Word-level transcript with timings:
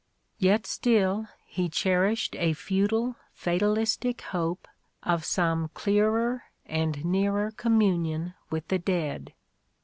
Yet 0.39 0.65
still 0.65 1.27
he 1.45 1.69
cherished 1.69 2.35
a 2.37 2.53
futile 2.53 3.17
fatalistic 3.33 4.23
hope 4.23 4.67
of 5.03 5.23
some 5.23 5.69
clearer 5.75 6.45
and 6.65 7.05
nearer 7.05 7.51
communion 7.51 8.33
with 8.49 8.67
the 8.69 8.79
dead. 8.79 9.35